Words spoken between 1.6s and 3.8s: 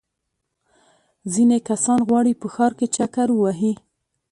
کسان غواړي په ښار کې چکر ووهي.